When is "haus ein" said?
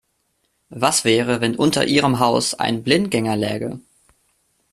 2.17-2.81